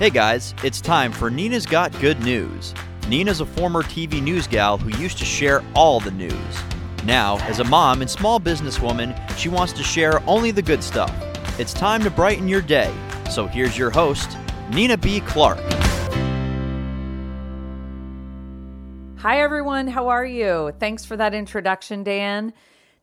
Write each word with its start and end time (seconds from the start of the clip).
Hey 0.00 0.10
guys, 0.10 0.56
it's 0.64 0.80
time 0.80 1.12
for 1.12 1.30
Nina's 1.30 1.66
Got 1.66 1.96
Good 2.00 2.18
News. 2.18 2.74
Nina's 3.06 3.40
a 3.40 3.46
former 3.46 3.84
TV 3.84 4.20
news 4.20 4.48
gal 4.48 4.76
who 4.76 4.88
used 5.00 5.18
to 5.18 5.24
share 5.24 5.62
all 5.72 6.00
the 6.00 6.10
news. 6.10 6.34
Now, 7.04 7.38
as 7.42 7.60
a 7.60 7.64
mom 7.64 8.00
and 8.00 8.10
small 8.10 8.40
businesswoman, 8.40 9.16
she 9.38 9.48
wants 9.48 9.72
to 9.74 9.84
share 9.84 10.20
only 10.28 10.50
the 10.50 10.62
good 10.62 10.82
stuff. 10.82 11.14
It's 11.60 11.72
time 11.72 12.02
to 12.02 12.10
brighten 12.10 12.48
your 12.48 12.60
day. 12.60 12.92
So 13.30 13.46
here's 13.46 13.78
your 13.78 13.90
host, 13.90 14.36
Nina 14.72 14.96
B. 14.96 15.20
Clark. 15.20 15.60
Hi, 19.18 19.42
everyone. 19.42 19.86
How 19.86 20.08
are 20.08 20.26
you? 20.26 20.72
Thanks 20.80 21.04
for 21.04 21.16
that 21.18 21.34
introduction, 21.34 22.02
Dan. 22.02 22.52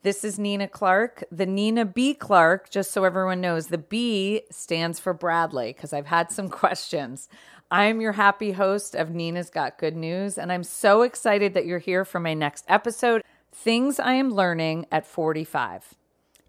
This 0.04 0.23
is 0.23 0.39
Nina 0.39 0.68
Clark, 0.68 1.25
the 1.31 1.45
Nina 1.45 1.86
B. 1.86 2.15
Clark, 2.15 2.71
just 2.71 2.89
so 2.89 3.04
everyone 3.04 3.39
knows. 3.39 3.68
The 3.68 3.77
B 3.77 4.41
stands 4.50 5.00
for 5.00 5.13
Bradley 5.13 5.73
because 5.73 5.93
I've 5.93 6.07
had 6.07 6.31
some 6.31 6.50
questions. 6.50 7.29
I'm 7.69 8.01
your 8.01 8.14
happy 8.14 8.54
host 8.54 8.96
of 8.96 9.11
Nina's 9.11 9.51
Got 9.51 9.77
Good 9.77 9.96
News, 9.96 10.39
and 10.39 10.51
I'm 10.51 10.64
so 10.64 11.04
excited 11.04 11.54
that 11.54 11.68
you're 11.68 11.77
here 11.77 12.04
for 12.04 12.19
my 12.19 12.33
next 12.33 12.65
episode 12.68 13.21
Things 13.51 14.00
I 14.00 14.14
Am 14.14 14.32
Learning 14.32 14.87
at 14.91 15.05
45. 15.05 15.93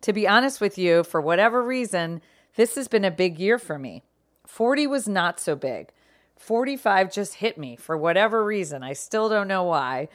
To 0.00 0.12
be 0.14 0.26
honest 0.26 0.62
with 0.62 0.78
you, 0.78 1.04
for 1.04 1.20
whatever 1.20 1.62
reason, 1.62 2.22
this 2.56 2.74
has 2.76 2.88
been 2.88 3.04
a 3.04 3.10
big 3.10 3.38
year 3.38 3.58
for 3.58 3.78
me. 3.78 4.02
40 4.46 4.86
was 4.86 5.06
not 5.06 5.38
so 5.38 5.56
big. 5.56 5.90
45 6.38 7.12
just 7.12 7.34
hit 7.34 7.58
me 7.58 7.76
for 7.76 7.98
whatever 7.98 8.42
reason. 8.46 8.82
I 8.82 8.94
still 8.94 9.28
don't 9.28 9.46
know 9.46 9.64
why. 9.64 10.08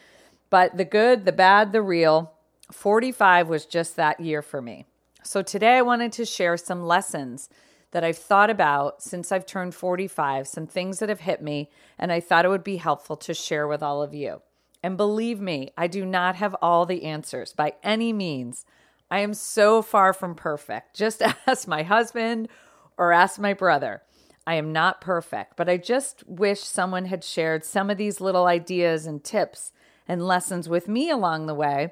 But 0.50 0.76
the 0.76 0.86
good, 0.86 1.26
the 1.26 1.32
bad, 1.32 1.72
the 1.72 1.84
real, 1.84 2.34
45 2.72 3.48
was 3.48 3.66
just 3.66 3.96
that 3.96 4.20
year 4.20 4.42
for 4.42 4.62
me. 4.62 4.86
So 5.24 5.42
today 5.42 5.78
I 5.78 5.82
wanted 5.82 6.12
to 6.14 6.26
share 6.26 6.58
some 6.58 6.86
lessons 6.86 7.50
that 7.92 8.04
I've 8.04 8.18
thought 8.18 8.50
about 8.50 9.02
since 9.02 9.32
I've 9.32 9.46
turned 9.46 9.74
45, 9.74 10.48
some 10.48 10.68
things 10.68 11.00
that 11.00 11.10
have 11.10 11.22
hit 11.22 11.42
me, 11.42 11.70
and 11.98 12.12
I 12.12 12.20
thought 12.20 12.46
it 12.46 12.50
would 12.50 12.64
be 12.64 12.78
helpful 12.78 13.16
to 13.18 13.34
share 13.34 13.68
with 13.68 13.82
all 13.82 14.04
of 14.04 14.14
you. 14.14 14.42
And 14.84 14.98
believe 14.98 15.40
me, 15.40 15.72
I 15.78 15.88
do 15.88 16.06
not 16.06 16.36
have 16.36 16.56
all 16.62 16.86
the 16.86 17.06
answers 17.06 17.54
by 17.54 17.74
any 17.84 18.14
means. 18.14 18.66
I 19.10 19.20
am 19.20 19.34
so 19.34 19.82
far 19.82 20.14
from 20.14 20.36
perfect. 20.36 20.96
Just 20.96 21.22
ask 21.48 21.68
my 21.68 21.84
husband 21.84 22.50
or 22.98 23.14
ask 23.14 23.40
my 23.40 23.54
brother. 23.54 24.02
I 24.46 24.56
am 24.56 24.72
not 24.72 25.02
perfect, 25.02 25.58
but 25.58 25.68
I 25.68 25.76
just 25.76 26.26
wish 26.26 26.62
someone 26.62 27.04
had 27.06 27.22
shared 27.22 27.66
some 27.66 27.90
of 27.90 27.98
these 27.98 28.22
little 28.22 28.46
ideas 28.46 29.06
and 29.06 29.22
tips 29.22 29.74
and 30.08 30.26
lessons 30.26 30.70
with 30.70 30.88
me 30.88 31.10
along 31.10 31.48
the 31.48 31.54
way 31.54 31.92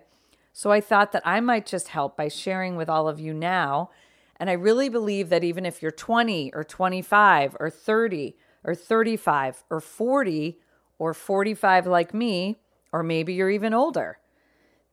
so 0.58 0.72
I 0.72 0.80
thought 0.80 1.12
that 1.12 1.28
I 1.28 1.42
might 1.42 1.66
just 1.66 1.90
help 1.90 2.16
by 2.16 2.30
sharing 2.30 2.78
with 2.78 2.88
all 2.88 3.10
of 3.10 3.20
you 3.20 3.34
now. 3.34 3.90
And 4.38 4.50
I 4.50 4.54
really 4.54 4.88
believe 4.88 5.28
that 5.28 5.44
even 5.44 5.66
if 5.66 5.82
you're 5.82 5.92
20 5.92 6.54
or 6.54 6.64
25 6.64 7.58
or 7.60 7.70
30 7.70 8.38
or 8.64 8.74
35 8.74 9.66
or 9.70 9.82
40 9.82 10.58
or 10.98 11.14
45 11.14 11.88
like 11.88 12.14
me, 12.14 12.62
or 12.94 13.04
maybe 13.04 13.34
you're 13.34 13.50
even 13.50 13.74
older, 13.74 14.20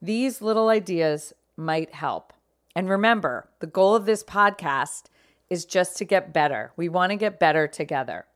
these 0.01 0.43
little 0.43 0.69
ideas 0.69 1.33
might 1.57 1.95
help. 1.95 2.33
And 2.75 2.91
remember, 2.91 3.49
the 3.61 3.69
goal 3.69 3.95
of 3.95 4.05
this 4.05 4.25
podcast 4.25 5.05
is 5.49 5.65
just 5.65 5.97
to 5.99 6.05
get 6.05 6.33
better. 6.33 6.73
We 6.77 6.89
want 6.89 7.11
to 7.11 7.17
get 7.17 7.39
better 7.39 7.69
together. 7.69 8.27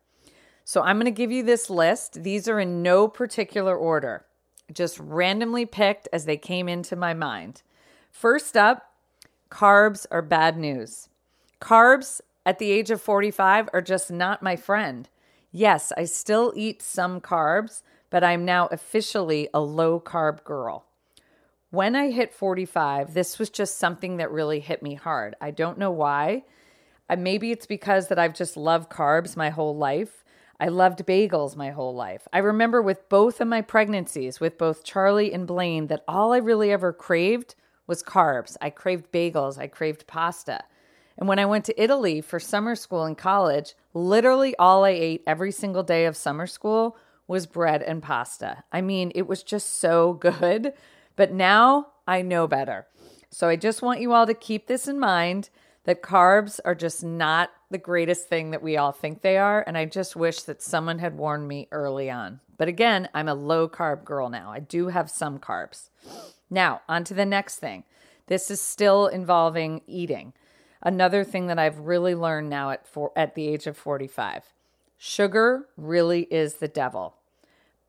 So 0.64 0.80
I'm 0.80 0.94
going 0.94 1.06
to 1.06 1.10
give 1.10 1.32
you 1.32 1.42
this 1.42 1.70
list. 1.70 2.22
These 2.22 2.47
are 2.47 2.60
in 2.60 2.84
no 2.84 3.08
particular 3.08 3.77
order 3.77 4.27
just 4.72 4.98
randomly 4.98 5.67
picked 5.67 6.09
as 6.12 6.25
they 6.25 6.36
came 6.36 6.69
into 6.69 6.97
my 6.97 7.14
mind. 7.14 7.62
First 8.11 8.56
up, 8.56 8.92
carbs 9.50 10.06
are 10.11 10.22
bad 10.22 10.56
news. 10.56 11.09
Carbs 11.61 12.20
at 12.45 12.59
the 12.59 12.70
age 12.70 12.91
of 12.91 13.00
45 13.00 13.69
are 13.72 13.83
just 13.83 14.11
not 14.11 14.42
my 14.42 14.56
friend. 14.56 15.09
Yes, 15.53 15.92
I 15.97 16.05
still 16.05 16.53
eat 16.55 16.83
some 16.83 17.20
carbs, 17.20 17.83
but 18.11 18.22
I'm 18.22 18.44
now 18.44 18.67
officially 18.70 19.48
a 19.55 19.61
low 19.61 19.98
carb 20.00 20.44
girl. 20.44 20.84
When 21.71 21.97
I 21.97 22.10
hit 22.10 22.33
45, 22.33 23.15
this 23.15 23.38
was 23.38 23.50
just 23.50 23.78
something 23.78 24.19
that 24.19 24.31
really 24.31 24.60
hit 24.60 24.83
me 24.83 24.94
hard. 24.94 25.34
I 25.41 25.50
don't 25.50 25.78
know 25.78 25.91
why. 25.91 26.44
Maybe 27.16 27.53
it's 27.53 27.66
because 27.66 28.09
that 28.09 28.19
I've 28.19 28.34
just 28.34 28.56
loved 28.56 28.91
carbs 28.91 29.37
my 29.37 29.50
whole 29.50 29.77
life. 29.77 30.25
I 30.59 30.69
loved 30.69 31.06
bagels 31.06 31.56
my 31.56 31.71
whole 31.71 31.94
life. 31.94 32.27
I 32.33 32.39
remember 32.39 32.81
with 32.81 33.09
both 33.09 33.41
of 33.41 33.49
my 33.49 33.61
pregnancies, 33.61 34.41
with 34.41 34.56
both 34.56 34.84
Charlie 34.84 35.33
and 35.33 35.47
Blaine, 35.47 35.89
that 35.89 36.05
all 36.09 36.33
I 36.33 36.39
really 36.39 36.72
ever 36.72 36.93
craved 36.93 37.55
was 37.87 38.03
carbs. 38.03 38.56
I 38.61 38.71
craved 38.71 39.12
bagels, 39.12 39.59
I 39.59 39.66
craved 39.66 40.06
pasta. 40.06 40.65
And 41.19 41.28
when 41.28 41.39
I 41.39 41.47
went 41.47 41.65
to 41.66 41.83
Italy 41.83 42.21
for 42.21 42.39
summer 42.41 42.75
school 42.75 43.05
and 43.05 43.16
college, 43.16 43.75
literally 43.95 44.55
all 44.56 44.84
I 44.84 44.91
ate 44.91 45.22
every 45.27 45.53
single 45.53 45.83
day 45.83 46.05
of 46.06 46.16
summer 46.16 46.47
school 46.47 46.97
was 47.27 47.47
bread 47.47 47.83
and 47.83 48.03
pasta. 48.03 48.65
I 48.72 48.81
mean, 48.81 49.12
it 49.15 49.27
was 49.27 49.43
just 49.43 49.78
so 49.78 50.12
good. 50.21 50.72
But 51.16 51.33
now 51.33 51.89
I 52.06 52.22
know 52.22 52.47
better. 52.47 52.87
So 53.31 53.49
I 53.49 53.56
just 53.56 53.83
want 53.83 54.00
you 54.00 54.12
all 54.12 54.27
to 54.27 54.34
keep 54.34 54.66
this 54.66 54.87
in 54.87 54.99
mind 54.99 55.50
that 55.86 56.02
carbs 56.02 56.58
are 56.64 56.74
just 56.74 57.02
not 57.02 57.50
the 57.70 57.78
greatest 57.78 58.28
thing 58.28 58.50
that 58.50 58.62
we 58.62 58.76
all 58.76 58.92
think 58.92 59.22
they 59.22 59.38
are. 59.38 59.64
And 59.66 59.78
I 59.78 59.84
just 59.84 60.16
wish 60.16 60.42
that 60.42 60.60
someone 60.60 60.98
had 60.98 61.16
warned 61.16 61.48
me 61.48 61.69
early 61.70 62.10
on. 62.10 62.41
But 62.58 62.69
again, 62.69 63.08
I'm 63.14 63.28
a 63.28 63.34
low 63.34 63.69
carb 63.69 64.04
girl 64.04 64.28
now. 64.28 64.50
I 64.50 64.58
do 64.60 64.88
have 64.88 65.10
some 65.10 65.38
carbs. 65.38 65.91
Now, 66.50 66.82
on 66.88 67.04
to 67.04 67.14
the 67.14 67.24
next 67.24 67.56
thing. 67.56 67.84
This 68.26 68.50
is 68.50 68.60
still 68.60 69.06
involving 69.06 69.80
eating. 69.86 70.32
Another 70.82 71.22
thing 71.22 71.47
that 71.47 71.58
I've 71.58 71.78
really 71.78 72.14
learned 72.14 72.50
now 72.50 72.70
at 72.70 72.86
four, 72.86 73.12
at 73.14 73.36
the 73.36 73.47
age 73.47 73.66
of 73.66 73.76
45. 73.76 74.44
Sugar 74.98 75.68
really 75.76 76.22
is 76.30 76.54
the 76.54 76.68
devil. 76.68 77.14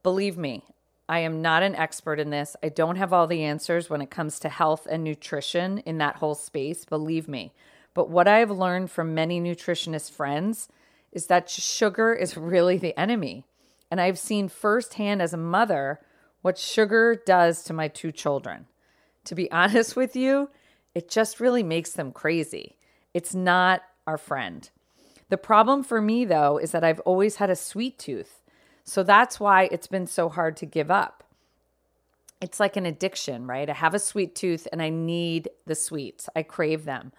Believe 0.04 0.38
me, 0.38 0.64
I 1.10 1.20
am 1.20 1.42
not 1.42 1.64
an 1.64 1.76
expert 1.76 2.20
in 2.20 2.30
this. 2.30 2.56
I 2.62 2.70
don't 2.70 2.98
have 2.98 3.12
all 3.12 3.28
the 3.28 3.44
answers 3.44 3.90
when 3.90 4.02
it 4.02 4.12
comes 4.12 4.40
to 4.40 4.50
health 4.50 4.88
and 4.90 5.04
nutrition 5.04 5.80
in 5.80 5.98
that 5.98 6.18
whole 6.18 6.36
space, 6.36 6.86
believe 6.86 7.28
me. 7.28 7.54
But 7.98 8.12
what 8.12 8.28
I 8.28 8.38
have 8.38 8.52
learned 8.52 8.92
from 8.92 9.16
many 9.16 9.42
nutritionist 9.42 10.12
friends 10.12 10.70
is 11.12 11.26
that 11.26 11.50
sugar 11.50 12.14
is 12.14 12.38
really 12.54 12.78
the 12.78 12.96
enemy. 12.96 13.44
And 13.90 14.00
I've 14.00 14.20
seen 14.20 14.50
firsthand 14.50 15.20
as 15.20 15.34
a 15.34 15.38
mother 15.38 16.00
what 16.44 16.60
sugar 16.60 17.20
does 17.26 17.64
to 17.64 17.74
my 17.74 17.88
two 17.88 18.12
children. 18.12 18.68
To 19.24 19.34
be 19.34 19.52
honest 19.62 19.96
with 19.96 20.16
you, 20.16 20.52
it 20.94 21.10
just 21.10 21.40
really 21.40 21.64
makes 21.64 21.94
them 21.94 22.12
crazy. 22.12 22.78
It's 23.16 23.34
not 23.34 23.82
our 24.06 24.20
friend. 24.20 24.70
The 25.30 25.38
problem 25.38 25.82
for 25.82 26.00
me, 26.00 26.24
though, 26.24 26.60
is 26.60 26.74
that 26.74 26.84
I've 26.84 27.00
always 27.00 27.38
had 27.38 27.50
a 27.50 27.56
sweet 27.56 27.98
tooth. 27.98 28.44
So 28.84 29.02
that's 29.02 29.40
why 29.40 29.70
it's 29.72 29.88
been 29.88 30.06
so 30.06 30.30
hard 30.30 30.56
to 30.58 30.68
give 30.68 30.92
up. 30.92 31.24
It's 32.42 32.60
like 32.60 32.78
an 32.78 32.86
addiction, 32.86 33.48
right? 33.48 33.68
I 33.68 33.74
have 33.74 33.96
a 33.96 34.00
sweet 34.00 34.36
tooth 34.36 34.68
and 34.72 34.84
I 34.84 34.90
need 34.90 35.50
the 35.66 35.74
sweets, 35.74 36.30
I 36.36 36.44
crave 36.44 36.86
them. 36.86 37.12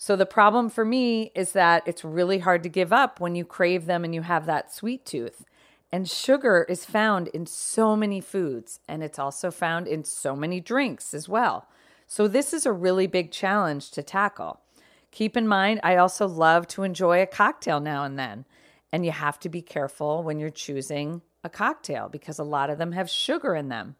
So 0.00 0.14
the 0.14 0.26
problem 0.26 0.70
for 0.70 0.84
me 0.84 1.32
is 1.34 1.52
that 1.52 1.82
it's 1.84 2.04
really 2.04 2.38
hard 2.38 2.62
to 2.62 2.68
give 2.68 2.92
up 2.92 3.18
when 3.18 3.34
you 3.34 3.44
crave 3.44 3.86
them 3.86 4.04
and 4.04 4.14
you 4.14 4.22
have 4.22 4.46
that 4.46 4.72
sweet 4.72 5.04
tooth. 5.04 5.44
And 5.90 6.08
sugar 6.08 6.64
is 6.68 6.84
found 6.84 7.26
in 7.28 7.46
so 7.46 7.96
many 7.96 8.20
foods, 8.20 8.78
and 8.86 9.02
it's 9.02 9.18
also 9.18 9.50
found 9.50 9.88
in 9.88 10.04
so 10.04 10.36
many 10.36 10.60
drinks 10.60 11.14
as 11.14 11.28
well. 11.28 11.66
So, 12.06 12.28
this 12.28 12.52
is 12.52 12.64
a 12.64 12.72
really 12.72 13.06
big 13.06 13.32
challenge 13.32 13.90
to 13.92 14.02
tackle. 14.02 14.60
Keep 15.10 15.36
in 15.36 15.48
mind, 15.48 15.80
I 15.82 15.96
also 15.96 16.28
love 16.28 16.68
to 16.68 16.84
enjoy 16.84 17.20
a 17.20 17.26
cocktail 17.26 17.80
now 17.80 18.04
and 18.04 18.18
then. 18.18 18.44
And 18.92 19.04
you 19.04 19.10
have 19.10 19.40
to 19.40 19.48
be 19.48 19.62
careful 19.62 20.22
when 20.22 20.38
you're 20.38 20.50
choosing 20.50 21.22
a 21.42 21.48
cocktail 21.48 22.08
because 22.08 22.38
a 22.38 22.44
lot 22.44 22.70
of 22.70 22.78
them 22.78 22.92
have 22.92 23.10
sugar 23.10 23.54
in 23.54 23.68
them. 23.68 23.96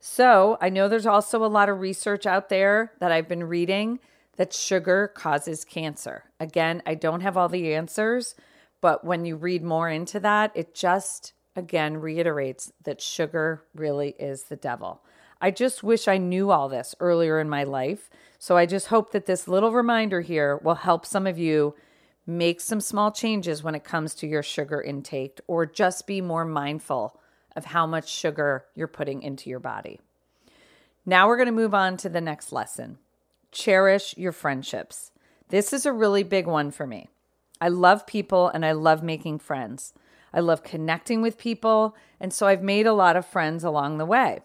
So, 0.00 0.58
I 0.60 0.68
know 0.68 0.86
there's 0.86 1.06
also 1.06 1.44
a 1.44 1.46
lot 1.46 1.68
of 1.68 1.80
research 1.80 2.26
out 2.26 2.50
there 2.50 2.92
that 2.98 3.12
I've 3.12 3.28
been 3.28 3.44
reading 3.44 4.00
that 4.36 4.52
sugar 4.52 5.08
causes 5.08 5.64
cancer. 5.64 6.24
Again, 6.38 6.82
I 6.86 6.94
don't 6.94 7.20
have 7.20 7.36
all 7.36 7.48
the 7.48 7.74
answers, 7.74 8.34
but 8.80 9.04
when 9.04 9.24
you 9.24 9.36
read 9.36 9.62
more 9.62 9.88
into 9.88 10.20
that, 10.20 10.52
it 10.54 10.74
just 10.74 11.32
again 11.56 11.96
reiterates 11.96 12.72
that 12.84 13.00
sugar 13.00 13.64
really 13.74 14.14
is 14.18 14.44
the 14.44 14.56
devil. 14.56 15.02
I 15.40 15.50
just 15.50 15.82
wish 15.82 16.06
I 16.06 16.18
knew 16.18 16.50
all 16.50 16.68
this 16.68 16.94
earlier 17.00 17.40
in 17.40 17.48
my 17.48 17.64
life. 17.64 18.10
So 18.38 18.56
I 18.56 18.66
just 18.66 18.88
hope 18.88 19.12
that 19.12 19.26
this 19.26 19.48
little 19.48 19.72
reminder 19.72 20.20
here 20.20 20.58
will 20.62 20.74
help 20.74 21.06
some 21.06 21.26
of 21.26 21.38
you 21.38 21.74
make 22.26 22.60
some 22.60 22.80
small 22.80 23.10
changes 23.10 23.62
when 23.62 23.74
it 23.74 23.84
comes 23.84 24.14
to 24.14 24.26
your 24.26 24.42
sugar 24.42 24.80
intake 24.80 25.40
or 25.46 25.64
just 25.66 26.06
be 26.06 26.20
more 26.20 26.44
mindful 26.44 27.18
of 27.56 27.66
how 27.66 27.86
much 27.86 28.08
sugar 28.08 28.66
you're 28.74 28.86
putting 28.86 29.22
into 29.22 29.50
your 29.50 29.58
body. 29.58 29.98
Now 31.06 31.26
we're 31.26 31.36
going 31.36 31.46
to 31.46 31.52
move 31.52 31.74
on 31.74 31.96
to 31.98 32.08
the 32.08 32.20
next 32.20 32.52
lesson 32.52 32.98
cherish 33.52 34.16
your 34.16 34.32
friendships. 34.32 35.12
This 35.48 35.72
is 35.72 35.84
a 35.86 35.92
really 35.92 36.22
big 36.22 36.46
one 36.46 36.70
for 36.70 36.86
me. 36.86 37.08
I 37.60 37.68
love 37.68 38.06
people 38.06 38.48
and 38.48 38.64
I 38.64 38.72
love 38.72 39.02
making 39.02 39.40
friends. 39.40 39.92
I 40.32 40.40
love 40.40 40.62
connecting 40.62 41.22
with 41.22 41.38
people, 41.38 41.96
and 42.20 42.32
so 42.32 42.46
I've 42.46 42.62
made 42.62 42.86
a 42.86 42.92
lot 42.92 43.16
of 43.16 43.26
friends 43.26 43.64
along 43.64 43.98
the 43.98 44.06
way. 44.06 44.40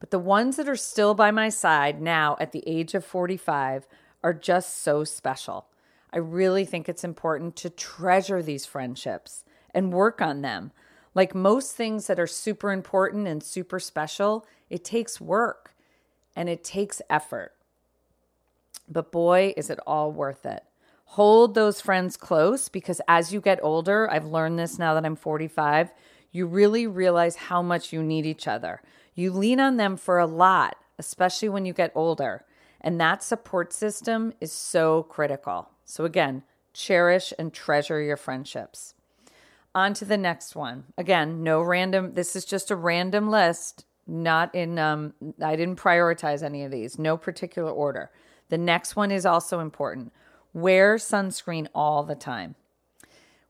But 0.00 0.10
the 0.10 0.18
ones 0.18 0.56
that 0.56 0.68
are 0.68 0.76
still 0.76 1.14
by 1.14 1.30
my 1.30 1.48
side 1.48 2.00
now 2.00 2.36
at 2.40 2.52
the 2.52 2.64
age 2.66 2.94
of 2.94 3.04
45 3.04 3.86
are 4.24 4.34
just 4.34 4.82
so 4.82 5.04
special. 5.04 5.66
I 6.12 6.18
really 6.18 6.64
think 6.64 6.88
it's 6.88 7.04
important 7.04 7.54
to 7.56 7.70
treasure 7.70 8.42
these 8.42 8.66
friendships 8.66 9.44
and 9.72 9.92
work 9.92 10.20
on 10.20 10.40
them. 10.40 10.72
Like 11.14 11.34
most 11.34 11.76
things 11.76 12.06
that 12.08 12.18
are 12.18 12.26
super 12.26 12.72
important 12.72 13.28
and 13.28 13.42
super 13.42 13.78
special, 13.78 14.46
it 14.68 14.84
takes 14.84 15.20
work 15.20 15.74
and 16.34 16.48
it 16.48 16.64
takes 16.64 17.02
effort. 17.08 17.54
But 18.90 19.12
boy, 19.12 19.54
is 19.56 19.70
it 19.70 19.78
all 19.86 20.10
worth 20.10 20.44
it. 20.44 20.64
Hold 21.04 21.54
those 21.54 21.80
friends 21.80 22.16
close 22.16 22.68
because 22.68 23.00
as 23.08 23.32
you 23.32 23.40
get 23.40 23.62
older, 23.62 24.10
I've 24.10 24.26
learned 24.26 24.58
this 24.58 24.78
now 24.78 24.94
that 24.94 25.06
I'm 25.06 25.16
45, 25.16 25.92
you 26.32 26.46
really 26.46 26.86
realize 26.86 27.36
how 27.36 27.62
much 27.62 27.92
you 27.92 28.02
need 28.02 28.26
each 28.26 28.46
other. 28.46 28.82
You 29.14 29.32
lean 29.32 29.60
on 29.60 29.76
them 29.76 29.96
for 29.96 30.18
a 30.18 30.26
lot, 30.26 30.76
especially 30.98 31.48
when 31.48 31.64
you 31.64 31.72
get 31.72 31.92
older. 31.94 32.44
And 32.80 33.00
that 33.00 33.22
support 33.22 33.72
system 33.72 34.32
is 34.40 34.52
so 34.52 35.02
critical. 35.04 35.70
So, 35.84 36.04
again, 36.04 36.44
cherish 36.72 37.32
and 37.38 37.52
treasure 37.52 38.00
your 38.00 38.16
friendships. 38.16 38.94
On 39.74 39.92
to 39.94 40.04
the 40.04 40.16
next 40.16 40.56
one. 40.56 40.84
Again, 40.96 41.42
no 41.42 41.60
random, 41.60 42.14
this 42.14 42.34
is 42.34 42.44
just 42.44 42.70
a 42.70 42.76
random 42.76 43.30
list, 43.30 43.84
not 44.06 44.54
in, 44.54 44.78
um, 44.78 45.14
I 45.42 45.56
didn't 45.56 45.78
prioritize 45.78 46.42
any 46.42 46.64
of 46.64 46.70
these, 46.70 46.98
no 46.98 47.16
particular 47.16 47.70
order. 47.70 48.10
The 48.50 48.58
next 48.58 48.96
one 48.96 49.10
is 49.10 49.24
also 49.24 49.60
important 49.60 50.12
wear 50.52 50.96
sunscreen 50.96 51.68
all 51.72 52.02
the 52.02 52.16
time. 52.16 52.56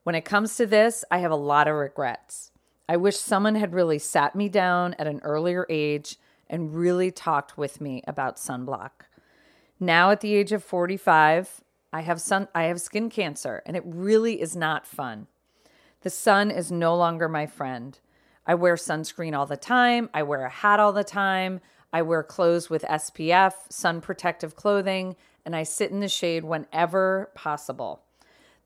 When 0.03 0.15
it 0.15 0.27
comes 0.27 0.57
to 0.57 0.67
this, 0.67 1.03
I 1.11 1.19
have 1.19 1.31
a 1.31 1.37
lot 1.37 1.67
of 1.67 1.75
regrets. 1.75 2.53
I 2.87 2.99
wish 2.99 3.17
someone 3.17 3.55
had 3.55 3.73
really 3.73 3.99
sat 3.99 4.37
me 4.37 4.51
down 4.51 4.95
at 4.99 5.07
an 5.07 5.21
earlier 5.23 5.67
age 5.71 6.17
and 6.49 6.75
really 6.75 7.11
talked 7.11 7.57
with 7.57 7.81
me 7.81 8.03
about 8.07 8.37
sunblock. 8.37 8.91
Now 9.79 10.11
at 10.11 10.21
the 10.21 10.35
age 10.35 10.53
of 10.53 10.63
45, 10.63 11.63
I 11.93 12.03
have 12.03 12.21
sun 12.21 12.49
I 12.55 12.65
have 12.65 12.81
skin 12.81 13.09
cancer 13.09 13.63
and 13.65 13.77
it 13.77 13.83
really 13.87 14.43
is 14.43 14.55
not 14.55 14.87
fun. 14.87 15.27
The 16.03 16.11
sun 16.11 16.51
is 16.51 16.71
no 16.71 16.95
longer 16.95 17.29
my 17.29 17.47
friend. 17.47 17.99
I 18.47 18.55
wear 18.57 18.75
sunscreen 18.75 19.37
all 19.37 19.47
the 19.47 19.57
time, 19.57 20.11
I 20.13 20.23
wear 20.23 20.45
a 20.45 20.51
hat 20.51 20.81
all 20.81 20.93
the 20.93 21.05
time, 21.05 21.61
I 21.93 22.03
wear 22.03 22.23
clothes 22.23 22.71
with 22.71 22.83
SPF, 22.83 23.53
sun 23.69 24.01
protective 24.01 24.57
clothing, 24.57 25.17
and 25.45 25.57
I 25.57 25.65
sit 25.65 25.91
in 25.91 26.01
the 26.01 26.09
shade 26.09 26.45
whenever 26.45 27.31
possible. 27.35 28.03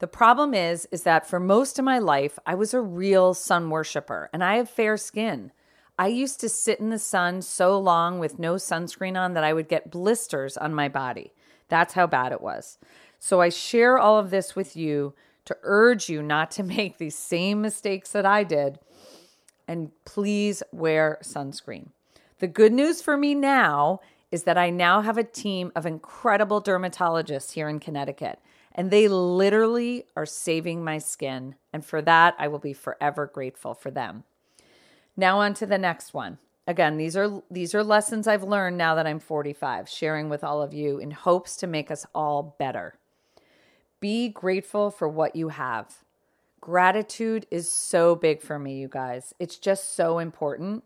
The 0.01 0.07
problem 0.07 0.53
is 0.53 0.87
is 0.91 1.05
that 1.05 1.27
for 1.27 1.41
most 1.41 1.79
of 1.79 1.85
my 1.85 1.99
life 1.99 2.39
I 2.45 2.55
was 2.55 2.75
a 2.75 2.81
real 2.81 3.33
sun 3.33 3.71
worshiper 3.71 4.29
and 4.33 4.43
I 4.43 4.57
have 4.57 4.69
fair 4.69 4.97
skin. 4.97 5.53
I 5.99 6.09
used 6.09 6.41
to 6.41 6.49
sit 6.49 6.81
in 6.81 6.91
the 6.91 6.99
sun 6.99 7.41
so 7.43 7.79
long 7.79 8.19
with 8.19 8.39
no 8.39 8.57
sunscreen 8.57 9.17
on 9.17 9.35
that 9.35 9.45
I 9.45 9.53
would 9.53 9.69
get 9.69 9.91
blisters 9.91 10.57
on 10.57 10.75
my 10.75 10.89
body. 10.89 11.33
That's 11.69 11.95
how 11.95 12.07
bad 12.07 12.33
it 12.33 12.41
was. 12.41 12.79
So 13.21 13.41
I 13.41 13.49
share 13.49 13.99
all 13.99 14.19
of 14.19 14.31
this 14.31 14.57
with 14.57 14.77
you 14.77 15.15
to 15.45 15.57
urge 15.63 16.09
you 16.09 16.23
not 16.23 16.51
to 16.53 16.63
make 16.77 16.99
these 16.99 17.17
same 17.17 17.63
mistakes 17.63 18.11
that 18.13 18.27
I 18.27 18.45
did. 18.45 18.81
And 19.67 19.93
please 20.05 20.63
wear 20.73 21.19
sunscreen. 21.23 21.94
The 22.45 22.49
good 22.49 22.75
news 22.75 23.01
for 23.01 23.17
me 23.17 23.35
now 23.35 24.01
is 24.31 24.43
that 24.43 24.59
I 24.59 24.69
now 24.69 25.01
have 25.01 25.17
a 25.17 25.25
team 25.25 25.73
of 25.75 25.87
incredible 25.87 26.61
dermatologists 26.61 27.53
here 27.53 27.71
in 27.71 27.81
Connecticut, 27.81 28.39
and 28.75 28.91
they 28.91 29.09
literally 29.09 30.05
are 30.15 30.27
saving 30.27 30.85
my 30.85 30.99
skin. 30.99 31.55
And 31.73 31.83
for 31.83 32.03
that, 32.03 32.35
I 32.39 32.49
will 32.49 32.59
be 32.59 32.75
forever 32.75 33.25
grateful 33.25 33.73
for 33.73 33.91
them. 33.91 34.25
Now 35.17 35.39
on 35.39 35.55
to 35.55 35.65
the 35.65 35.79
next 35.79 36.13
one. 36.13 36.37
Again, 36.67 36.99
these 36.99 37.17
are 37.17 37.43
these 37.51 37.75
are 37.75 37.83
lessons 37.83 38.29
I've 38.29 38.43
learned 38.43 38.77
now 38.77 38.95
that 38.95 39.07
I'm 39.07 39.21
45, 39.21 39.89
sharing 39.89 40.29
with 40.29 40.45
all 40.45 40.61
of 40.61 40.75
you 40.75 40.99
in 40.99 41.13
hopes 41.13 41.57
to 41.57 41.67
make 41.67 41.91
us 41.91 42.05
all 42.15 42.57
better. 42.59 42.93
Be 44.01 44.29
grateful 44.29 44.91
for 44.91 45.09
what 45.09 45.35
you 45.35 45.49
have. 45.49 46.05
Gratitude 46.61 47.47
is 47.51 47.71
so 47.71 48.15
big 48.15 48.43
for 48.43 48.59
me, 48.59 48.75
you 48.75 48.89
guys. 48.89 49.33
It's 49.39 49.57
just 49.57 49.97
so 49.97 50.19
important, 50.19 50.85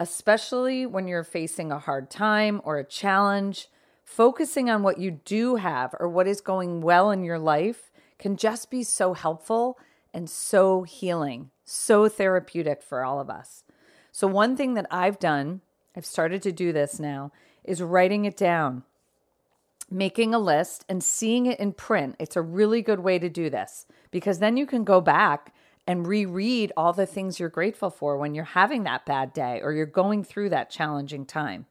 especially 0.00 0.86
when 0.86 1.08
you're 1.08 1.24
facing 1.24 1.72
a 1.72 1.78
hard 1.78 2.10
time 2.10 2.60
or 2.64 2.78
a 2.78 2.84
challenge. 2.84 3.68
Focusing 4.04 4.70
on 4.70 4.82
what 4.82 4.98
you 4.98 5.10
do 5.10 5.56
have 5.56 5.94
or 6.00 6.08
what 6.08 6.26
is 6.26 6.40
going 6.40 6.80
well 6.80 7.10
in 7.10 7.24
your 7.24 7.38
life 7.38 7.90
can 8.18 8.36
just 8.36 8.70
be 8.70 8.82
so 8.82 9.12
helpful 9.12 9.78
and 10.14 10.30
so 10.30 10.82
healing 10.82 11.50
so 11.68 12.08
therapeutic 12.08 12.82
for 12.82 13.04
all 13.04 13.20
of 13.20 13.30
us. 13.30 13.62
So, 14.10 14.26
one 14.26 14.56
thing 14.56 14.74
that 14.74 14.86
I've 14.90 15.18
done, 15.18 15.60
I've 15.96 16.06
started 16.06 16.42
to 16.42 16.52
do 16.52 16.72
this 16.72 16.98
now, 16.98 17.30
is 17.62 17.82
writing 17.82 18.24
it 18.24 18.36
down, 18.36 18.84
making 19.90 20.34
a 20.34 20.38
list 20.38 20.84
and 20.88 21.04
seeing 21.04 21.46
it 21.46 21.60
in 21.60 21.72
print. 21.72 22.16
It's 22.18 22.36
a 22.36 22.42
really 22.42 22.82
good 22.82 23.00
way 23.00 23.18
to 23.18 23.28
do 23.28 23.50
this 23.50 23.86
because 24.10 24.38
then 24.38 24.56
you 24.56 24.66
can 24.66 24.84
go 24.84 25.00
back 25.00 25.54
and 25.88 26.06
reread 26.06 26.70
all 26.76 26.92
the 26.92 27.06
things 27.06 27.40
you're 27.40 27.48
grateful 27.48 27.88
for 27.88 28.18
when 28.18 28.34
you're 28.34 28.44
having 28.44 28.82
that 28.82 29.06
bad 29.06 29.32
day 29.32 29.58
or 29.62 29.72
you're 29.72 29.86
going 29.86 30.22
through 30.22 30.50
that 30.50 30.68
challenging 30.68 31.24
time. 31.24 31.64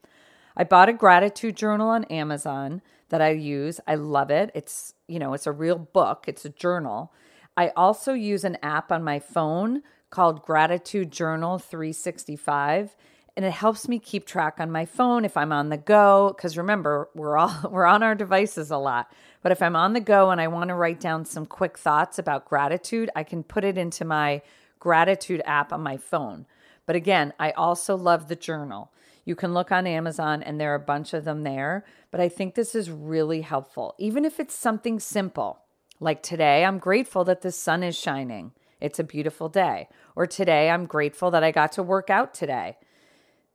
I 0.57 0.63
bought 0.63 0.89
a 0.89 0.93
gratitude 0.93 1.55
journal 1.55 1.87
on 1.89 2.03
Amazon 2.05 2.81
that 3.09 3.21
I 3.21 3.29
use. 3.29 3.79
I 3.87 3.93
love 3.93 4.31
it. 4.31 4.49
It's, 4.55 4.95
you 5.07 5.19
know, 5.19 5.35
it's 5.35 5.45
a 5.45 5.51
real 5.51 5.77
book, 5.77 6.25
it's 6.27 6.45
a 6.45 6.49
journal. 6.49 7.13
I 7.55 7.69
also 7.75 8.13
use 8.13 8.43
an 8.43 8.57
app 8.63 8.91
on 8.91 9.03
my 9.03 9.19
phone 9.19 9.83
called 10.09 10.43
Gratitude 10.43 11.11
Journal 11.11 11.59
365 11.59 12.95
and 13.37 13.45
it 13.45 13.51
helps 13.51 13.87
me 13.87 13.99
keep 13.99 14.25
track 14.25 14.55
on 14.59 14.69
my 14.71 14.85
phone 14.85 15.23
if 15.23 15.37
I'm 15.37 15.53
on 15.53 15.69
the 15.69 15.77
go 15.77 16.35
cuz 16.37 16.57
remember 16.57 17.09
we're 17.15 17.37
all 17.37 17.55
we're 17.71 17.85
on 17.85 18.03
our 18.03 18.15
devices 18.15 18.71
a 18.71 18.77
lot 18.77 19.11
but 19.41 19.53
if 19.53 19.61
I'm 19.61 19.75
on 19.75 19.93
the 19.93 20.01
go 20.01 20.31
and 20.31 20.41
I 20.41 20.47
want 20.47 20.69
to 20.69 20.75
write 20.75 20.99
down 20.99 21.23
some 21.23 21.45
quick 21.45 21.77
thoughts 21.77 22.19
about 22.19 22.45
gratitude 22.45 23.09
I 23.15 23.23
can 23.23 23.43
put 23.43 23.63
it 23.63 23.77
into 23.77 24.03
my 24.03 24.41
gratitude 24.79 25.41
app 25.45 25.71
on 25.71 25.81
my 25.81 25.95
phone 25.95 26.45
but 26.85 26.97
again 26.97 27.31
I 27.39 27.51
also 27.51 27.95
love 27.95 28.27
the 28.27 28.35
journal 28.35 28.91
you 29.23 29.35
can 29.35 29.53
look 29.53 29.71
on 29.71 29.87
Amazon 29.87 30.43
and 30.43 30.59
there 30.59 30.71
are 30.71 30.75
a 30.83 30.91
bunch 30.93 31.13
of 31.13 31.23
them 31.23 31.43
there 31.43 31.85
but 32.11 32.19
I 32.19 32.27
think 32.27 32.55
this 32.55 32.75
is 32.75 32.91
really 32.91 33.41
helpful 33.41 33.95
even 33.97 34.25
if 34.25 34.39
it's 34.39 34.55
something 34.55 34.99
simple 34.99 35.61
like 35.99 36.21
today, 36.21 36.63
I'm 36.63 36.77
grateful 36.77 37.23
that 37.23 37.41
the 37.41 37.51
sun 37.51 37.81
is 37.81 37.97
shining. 37.97 38.51
It's 38.79 38.99
a 38.99 39.03
beautiful 39.03 39.49
day. 39.49 39.87
Or 40.15 40.27
today, 40.27 40.69
I'm 40.69 40.85
grateful 40.85 41.31
that 41.31 41.43
I 41.43 41.51
got 41.51 41.71
to 41.73 41.83
work 41.83 42.09
out 42.09 42.33
today. 42.33 42.77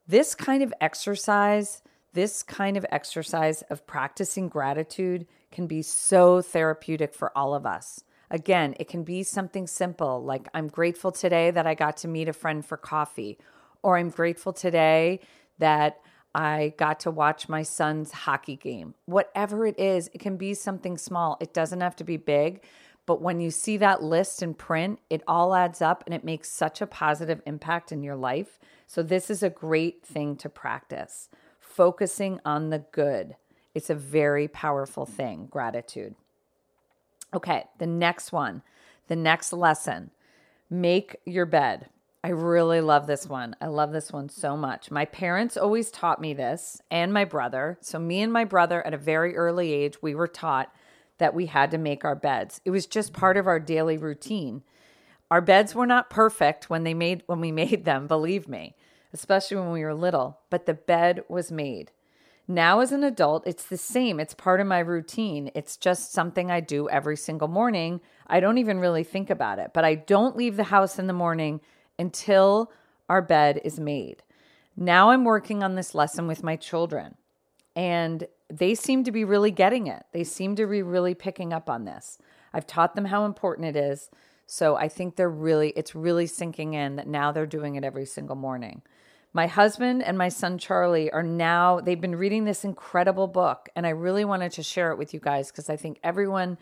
This 0.07 0.35
kind 0.35 0.63
of 0.63 0.75
exercise, 0.81 1.83
this 2.13 2.43
kind 2.43 2.77
of 2.77 2.85
exercise 2.91 3.63
of 3.63 3.87
practicing 3.87 4.49
gratitude 4.49 5.27
can 5.51 5.67
be 5.67 5.83
so 5.83 6.43
therapeutic 6.43 7.15
for 7.15 7.37
all 7.37 7.55
of 7.55 7.65
us. 7.65 8.03
Again, 8.31 8.75
it 8.81 8.89
can 8.89 9.05
be 9.05 9.23
something 9.23 9.67
simple 9.67 10.23
like 10.23 10.49
I'm 10.55 10.69
grateful 10.69 11.13
today 11.13 11.51
that 11.51 11.67
I 11.67 11.75
got 11.75 11.99
to 11.99 12.09
meet 12.09 12.29
a 12.29 12.32
friend 12.32 12.65
for 12.65 12.77
coffee, 12.77 13.39
or 13.82 13.97
I'm 13.97 14.11
grateful 14.11 14.53
today 14.53 15.21
that 15.59 16.01
I 16.35 16.73
got 16.79 17.01
to 17.01 17.11
watch 17.11 17.49
my 17.49 17.63
son's 17.63 18.11
hockey 18.11 18.56
game. 18.56 18.94
Whatever 19.05 19.67
it 19.67 19.79
is, 19.79 20.09
it 20.15 20.21
can 20.21 20.37
be 20.37 20.55
something 20.55 20.97
small. 20.97 21.37
It 21.41 21.53
doesn't 21.53 21.82
have 21.82 21.97
to 21.97 22.05
be 22.05 22.17
big. 22.17 22.63
But 23.06 23.21
when 23.21 23.41
you 23.41 23.51
see 23.51 23.77
that 23.79 24.03
list 24.03 24.43
in 24.43 24.55
print, 24.55 25.01
it 25.11 25.23
all 25.27 25.55
adds 25.55 25.82
up 25.82 26.05
and 26.06 26.15
it 26.15 26.25
makes 26.25 26.49
such 26.49 26.81
a 26.81 26.87
positive 26.87 27.43
impact 27.47 27.91
in 27.91 28.03
your 28.03 28.15
life. 28.15 28.59
So, 28.87 29.03
this 29.03 29.31
is 29.31 29.43
a 29.43 29.51
great 29.51 30.05
thing 30.05 30.37
to 30.37 30.49
practice. 30.49 31.29
Focusing 31.59 32.41
on 32.44 32.71
the 32.71 32.85
good. 32.93 33.37
It's 33.75 33.91
a 33.91 33.94
very 33.94 34.49
powerful 34.49 35.06
thing, 35.06 35.47
gratitude. 35.51 36.15
Okay, 37.35 37.65
the 37.79 37.87
next 37.87 38.31
one, 38.31 38.63
the 39.09 39.17
next 39.17 39.53
lesson 39.53 40.11
make 40.69 41.17
your 41.27 41.47
bed. 41.47 41.89
I 42.25 42.29
really 42.29 42.81
love 42.81 43.06
this 43.06 43.27
one. 43.27 43.56
I 43.61 43.67
love 43.67 43.93
this 43.93 44.13
one 44.13 44.29
so 44.29 44.56
much. 44.56 44.91
My 44.91 45.05
parents 45.05 45.56
always 45.56 45.91
taught 45.91 46.21
me 46.21 46.35
this 46.35 46.81
and 46.91 47.13
my 47.13 47.25
brother. 47.25 47.79
So, 47.81 47.99
me 47.99 48.23
and 48.23 48.32
my 48.32 48.44
brother 48.44 48.87
at 48.87 48.94
a 48.94 48.99
very 48.99 49.35
early 49.37 49.73
age, 49.73 50.01
we 50.01 50.15
were 50.15 50.29
taught 50.29 50.73
that 51.19 51.35
we 51.35 51.47
had 51.47 51.71
to 51.71 51.79
make 51.79 52.05
our 52.05 52.15
beds. 52.15 52.61
It 52.65 52.71
was 52.71 52.87
just 52.87 53.13
part 53.13 53.37
of 53.37 53.47
our 53.47 53.61
daily 53.61 53.97
routine. 53.97 54.63
Our 55.31 55.41
beds 55.41 55.75
were 55.75 55.87
not 55.87 56.11
perfect 56.11 56.69
when 56.69 56.85
they 56.85 56.95
made 56.95 57.23
when 57.27 57.41
we 57.41 57.53
made 57.65 57.85
them, 57.85 58.07
believe 58.07 58.49
me, 58.49 58.75
especially 59.13 59.57
when 59.59 59.73
we 59.73 59.85
were 59.85 59.95
little, 59.95 60.41
but 60.51 60.67
the 60.67 60.75
bed 60.75 61.25
was 61.29 61.53
made. 61.53 61.91
Now 62.49 62.81
as 62.81 62.93
an 62.93 63.05
adult, 63.05 63.47
it's 63.47 63.65
the 63.65 63.77
same. 63.77 64.19
It's 64.19 64.35
part 64.35 64.61
of 64.61 64.67
my 64.67 64.81
routine. 64.81 65.51
It's 65.55 65.77
just 65.77 66.13
something 66.13 66.51
I 66.51 66.61
do 66.61 66.89
every 66.89 67.17
single 67.17 67.49
morning. 67.49 68.01
I 68.27 68.41
don't 68.41 68.59
even 68.59 68.81
really 68.81 69.05
think 69.05 69.31
about 69.31 69.59
it, 69.59 69.71
but 69.73 69.85
I 69.85 69.95
don't 69.95 70.37
leave 70.37 70.57
the 70.57 70.65
house 70.65 70.99
in 70.99 71.07
the 71.07 71.13
morning 71.13 71.61
until 71.99 72.73
our 73.09 73.23
bed 73.23 73.61
is 73.65 73.79
made. 73.79 74.23
Now 74.77 75.11
I'm 75.11 75.25
working 75.25 75.63
on 75.63 75.77
this 75.77 75.95
lesson 75.95 76.27
with 76.27 76.43
my 76.43 76.57
children, 76.57 77.15
and 77.77 78.27
they 78.53 78.75
seem 78.75 79.03
to 79.05 79.11
be 79.11 79.25
really 79.25 79.51
getting 79.51 79.87
it. 79.87 80.05
They 80.13 80.25
seem 80.25 80.56
to 80.56 80.67
be 80.67 80.82
really 80.82 81.15
picking 81.15 81.55
up 81.55 81.71
on 81.71 81.87
this. 81.87 82.19
I've 82.53 82.67
taught 82.67 82.94
them 82.94 83.06
how 83.06 83.25
important 83.25 83.75
it 83.75 83.77
is. 83.77 84.11
So 84.47 84.77
I 84.77 84.89
think 84.89 85.17
they're 85.17 85.31
really, 85.31 85.73
it's 85.75 85.94
really 85.94 86.27
sinking 86.27 86.75
in 86.75 86.97
that 86.97 87.06
now 87.06 87.32
they're 87.32 87.47
doing 87.47 87.77
it 87.77 87.85
every 87.85 88.05
single 88.05 88.37
morning. 88.37 88.82
My 89.32 89.47
husband 89.47 90.03
and 90.03 90.19
my 90.19 90.29
son 90.29 90.59
Charlie 90.59 91.11
are 91.11 91.23
now, 91.23 91.81
they've 91.81 91.99
been 91.99 92.17
reading 92.17 92.44
this 92.44 92.63
incredible 92.63 93.27
book, 93.27 93.71
and 93.75 93.87
I 93.87 93.91
really 93.91 94.27
wanted 94.27 94.53
to 94.53 94.63
share 94.63 94.93
it 94.93 94.99
with 94.99 95.15
you 95.15 95.21
guys 95.21 95.51
because 95.51 95.71
I 95.71 95.77
think 95.77 95.99
everyone 96.05 96.59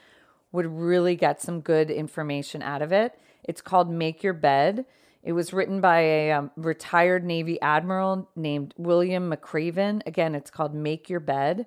would 0.52 0.66
really 0.66 1.16
get 1.16 1.42
some 1.42 1.61
good 1.61 1.90
information 1.90 2.62
out 2.62 2.82
of 2.82 2.92
it. 2.92 3.18
It's 3.42 3.61
called 3.61 3.90
Make 3.90 4.23
Your 4.23 4.35
Bed. 4.35 4.85
It 5.22 5.32
was 5.32 5.52
written 5.52 5.80
by 5.80 6.00
a 6.00 6.32
um, 6.32 6.50
retired 6.56 7.24
Navy 7.24 7.60
admiral 7.60 8.28
named 8.34 8.72
William 8.78 9.30
McRaven. 9.30 10.00
Again, 10.06 10.34
it's 10.34 10.50
called 10.50 10.74
Make 10.74 11.10
Your 11.10 11.20
Bed. 11.20 11.66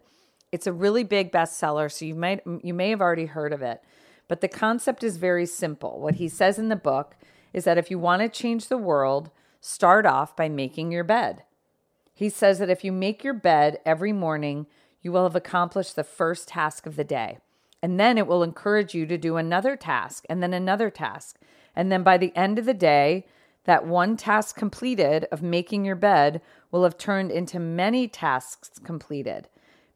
It's 0.52 0.68
a 0.68 0.74
really 0.74 1.04
big 1.04 1.32
bestseller, 1.32 1.92
so 1.92 2.06
you 2.06 2.16
might 2.16 2.42
you 2.64 2.74
may 2.74 2.90
have 2.90 3.02
already 3.02 3.28
heard 3.28 3.54
of 3.54 3.62
it. 3.62 3.82
But 4.28 4.42
the 4.42 4.48
concept 4.48 5.04
is 5.04 5.18
very 5.18 5.46
simple. 5.46 6.00
What 6.00 6.16
he 6.16 6.28
says 6.28 6.58
in 6.58 6.70
the 6.70 6.76
book 6.76 7.16
is 7.54 7.66
that 7.66 7.78
if 7.78 7.92
you 7.92 8.00
want 8.00 8.22
to 8.22 8.30
change 8.30 8.68
the 8.68 8.78
world, 8.78 9.30
start 9.62 10.06
off 10.06 10.36
by 10.36 10.50
making 10.50 10.92
your 10.92 11.04
bed. 11.04 11.44
He 12.14 12.30
says 12.30 12.60
that 12.60 12.70
if 12.70 12.84
you 12.84 12.92
make 12.92 13.24
your 13.24 13.34
bed 13.34 13.80
every 13.86 14.14
morning, 14.14 14.68
you 15.02 15.12
will 15.12 15.24
have 15.24 15.36
accomplished 15.36 15.96
the 15.96 16.04
first 16.04 16.48
task 16.48 16.86
of 16.86 16.96
the 16.96 17.04
day. 17.04 17.38
And 17.82 18.00
then 18.00 18.18
it 18.18 18.28
will 18.28 18.44
encourage 18.44 18.96
you 18.96 19.06
to 19.08 19.18
do 19.18 19.36
another 19.36 19.76
task 19.76 20.26
and 20.30 20.42
then 20.42 20.54
another 20.54 20.90
task. 20.90 21.38
And 21.76 21.92
then 21.92 22.02
by 22.02 22.18
the 22.18 22.36
end 22.36 22.58
of 22.58 22.66
the 22.66 22.74
day, 22.74 23.26
that 23.66 23.86
one 23.86 24.18
task 24.18 24.56
completed 24.56 25.26
of 25.32 25.42
making 25.42 25.86
your 25.86 25.96
bed 25.96 26.42
will 26.72 26.84
have 26.84 26.98
turned 26.98 27.32
into 27.32 27.60
many 27.60 28.08
tasks 28.08 28.80
completed. 28.84 29.48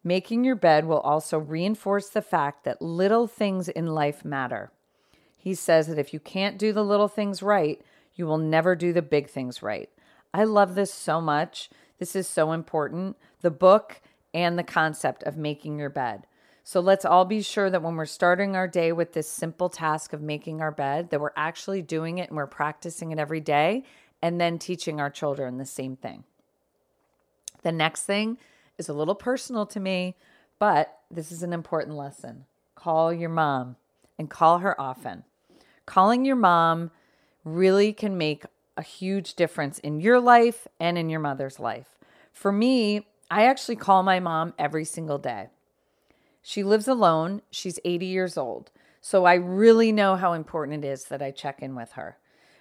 Making 0.04 0.44
your 0.44 0.56
bed 0.56 0.86
will 0.86 1.00
also 1.00 1.38
reinforce 1.38 2.10
the 2.10 2.22
fact 2.22 2.64
that 2.64 2.82
little 2.82 3.28
things 3.28 3.68
in 3.68 3.88
life 3.88 4.24
matter. 4.24 4.72
He 5.38 5.54
says 5.54 5.88
that 5.88 6.00
if 6.00 6.14
you 6.14 6.20
can't 6.20 6.58
do 6.58 6.72
the 6.72 6.84
little 6.84 7.08
things 7.08 7.44
right, 7.44 7.82
you 8.16 8.26
will 8.26 8.38
never 8.38 8.76
do 8.76 8.94
the 8.94 9.02
big 9.02 9.30
things 9.30 9.62
right. 9.62 9.90
I 10.34 10.44
love 10.44 10.76
this 10.76 10.94
so 10.94 11.20
much. 11.20 11.70
This 12.00 12.16
is 12.16 12.28
so 12.28 12.52
important. 12.52 13.18
The 13.42 13.52
book 13.52 14.02
and 14.34 14.58
the 14.58 14.64
concept 14.64 15.24
of 15.24 15.38
making 15.38 15.80
your 15.80 15.90
bed. 15.90 16.26
So 16.68 16.82
let's 16.82 17.06
all 17.06 17.24
be 17.24 17.42
sure 17.42 17.70
that 17.70 17.82
when 17.82 17.96
we're 17.96 18.06
starting 18.06 18.58
our 18.58 18.68
day 18.68 18.92
with 18.92 19.14
this 19.14 19.30
simple 19.30 19.70
task 19.70 20.12
of 20.12 20.22
making 20.22 20.60
our 20.60 20.70
bed, 20.70 21.12
that 21.12 21.22
we're 21.22 21.32
actually 21.38 21.82
doing 21.82 22.18
it 22.18 22.28
and 22.28 22.36
we're 22.36 22.46
practicing 22.46 23.14
it 23.14 23.20
every 23.20 23.40
day 23.40 23.86
and 24.22 24.38
then 24.42 24.60
teaching 24.60 25.00
our 25.00 25.10
children 25.10 25.60
the 25.60 25.66
same 25.66 25.96
thing. 25.96 26.26
The 27.64 27.72
next 27.72 28.04
thing 28.04 28.38
is 28.78 28.90
a 28.90 28.94
little 28.94 29.16
personal 29.16 29.66
to 29.66 29.80
me, 29.80 30.18
but 30.60 31.00
this 31.10 31.32
is 31.32 31.42
an 31.42 31.54
important 31.54 31.96
lesson. 31.96 32.44
Call 32.76 33.14
your 33.14 33.30
mom 33.30 33.78
and 34.20 34.30
call 34.30 34.58
her 34.58 34.80
often. 34.80 35.24
Calling 35.86 36.26
your 36.26 36.36
mom 36.36 36.92
really 37.46 37.94
can 37.94 38.18
make 38.18 38.44
a 38.76 38.82
huge 38.84 39.36
difference 39.36 39.80
in 39.80 40.02
your 40.02 40.20
life 40.20 40.68
and 40.82 40.98
in 40.98 41.10
your 41.10 41.22
mother's 41.22 41.62
life. 41.62 41.98
For 42.34 42.52
me, 42.52 43.08
I 43.32 43.46
actually 43.46 43.78
call 43.78 44.04
my 44.04 44.20
mom 44.20 44.54
every 44.60 44.84
single 44.84 45.18
day. 45.18 45.48
She 46.42 46.64
lives 46.64 46.88
alone. 46.88 47.42
She's 47.52 47.80
80 47.84 48.06
years 48.06 48.38
old. 48.38 48.72
So 49.02 49.26
I 49.26 49.36
really 49.36 49.92
know 49.92 50.16
how 50.16 50.34
important 50.34 50.84
it 50.84 50.88
is 50.88 51.06
that 51.06 51.22
I 51.22 51.32
check 51.32 51.62
in 51.62 51.76
with 51.76 51.94
her. 51.94 52.18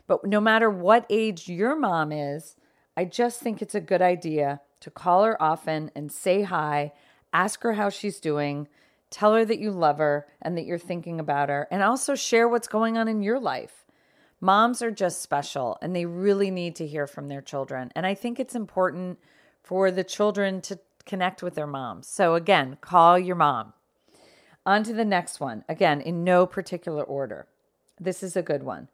But 0.07 0.25
no 0.25 0.41
matter 0.41 0.71
what 0.71 1.07
age 1.11 1.49
your 1.49 1.77
mom 1.77 2.13
is, 2.13 2.57
I 2.97 3.05
just 3.05 3.41
think 3.41 3.61
it's 3.61 3.75
a 3.75 3.81
good 3.81 4.03
idea 4.03 4.61
to 4.81 4.91
call 4.91 5.25
her 5.25 5.41
often 5.43 5.91
and 5.95 6.13
say 6.13 6.43
hi, 6.43 6.93
ask 7.33 7.63
her 7.63 7.75
how 7.75 7.91
she's 7.91 8.21
doing, 8.21 8.69
tell 9.11 9.35
her 9.35 9.45
that 9.45 9.59
you 9.59 9.71
love 9.71 9.99
her 9.99 10.27
and 10.41 10.57
that 10.57 10.65
you're 10.65 10.79
thinking 10.79 11.19
about 11.19 11.49
her, 11.49 11.67
and 11.71 11.83
also 11.83 12.15
share 12.15 12.49
what's 12.49 12.69
going 12.69 12.97
on 12.97 13.09
in 13.09 13.23
your 13.23 13.41
life. 13.41 13.85
Moms 14.41 14.83
are 14.83 14.91
just 14.91 15.23
special 15.23 15.79
and 15.81 15.97
they 15.97 16.07
really 16.07 16.51
need 16.51 16.77
to 16.77 16.87
hear 16.87 17.07
from 17.07 17.29
their 17.29 17.41
children. 17.41 17.91
And 17.97 18.07
I 18.07 18.15
think 18.15 18.39
it's 18.39 18.55
important 18.55 19.19
for 19.63 19.91
the 19.91 20.05
children 20.05 20.61
to 20.63 20.79
connect 21.07 21.43
with 21.43 21.55
their 21.55 21.67
moms. 21.67 22.09
So, 22.09 22.35
again, 22.35 22.77
call 22.81 23.19
your 23.19 23.37
mom. 23.37 23.73
On 24.67 24.83
to 24.83 24.93
the 24.93 25.05
next 25.05 25.41
one. 25.41 25.65
Again, 25.69 26.01
in 26.01 26.25
no 26.25 26.45
particular 26.45 27.05
order. 27.05 27.47
This 27.99 28.23
is 28.23 28.37
a 28.37 28.43
good 28.43 28.65
one. 28.65 28.89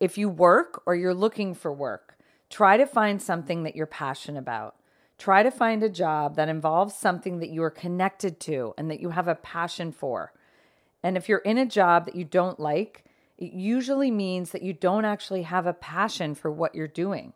If 0.00 0.16
you 0.16 0.28
work 0.28 0.82
or 0.86 0.94
you're 0.94 1.14
looking 1.14 1.54
for 1.54 1.72
work, 1.72 2.16
try 2.50 2.76
to 2.76 2.86
find 2.86 3.20
something 3.20 3.62
that 3.62 3.76
you're 3.76 3.86
passionate 3.86 4.38
about. 4.38 4.76
Try 5.18 5.42
to 5.42 5.50
find 5.50 5.82
a 5.82 5.88
job 5.88 6.36
that 6.36 6.48
involves 6.48 6.94
something 6.94 7.40
that 7.40 7.50
you 7.50 7.62
are 7.62 7.70
connected 7.70 8.38
to 8.40 8.74
and 8.78 8.90
that 8.90 9.00
you 9.00 9.10
have 9.10 9.28
a 9.28 9.34
passion 9.34 9.92
for. 9.92 10.32
And 11.02 11.16
if 11.16 11.28
you're 11.28 11.38
in 11.38 11.58
a 11.58 11.66
job 11.66 12.06
that 12.06 12.14
you 12.14 12.24
don't 12.24 12.58
like, 12.58 13.04
it 13.36 13.52
usually 13.52 14.10
means 14.10 14.50
that 14.50 14.62
you 14.62 14.72
don't 14.72 15.04
actually 15.04 15.42
have 15.42 15.66
a 15.66 15.72
passion 15.72 16.34
for 16.34 16.50
what 16.50 16.74
you're 16.74 16.88
doing. 16.88 17.32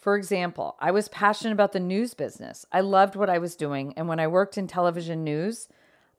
For 0.00 0.16
example, 0.16 0.76
I 0.80 0.90
was 0.90 1.08
passionate 1.08 1.52
about 1.52 1.72
the 1.72 1.80
news 1.80 2.14
business. 2.14 2.64
I 2.72 2.80
loved 2.80 3.16
what 3.16 3.28
I 3.28 3.38
was 3.38 3.54
doing. 3.54 3.92
And 3.98 4.08
when 4.08 4.18
I 4.18 4.26
worked 4.26 4.56
in 4.56 4.66
television 4.66 5.22
news, 5.22 5.68